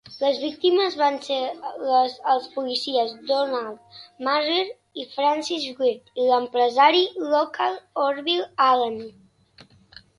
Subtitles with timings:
[0.19, 1.37] Les víctimes van ser
[2.31, 4.65] els policies Donald Marler
[5.03, 7.03] i Francis Wirt i l'empresari
[7.37, 7.77] local
[8.09, 8.99] Orville Allen.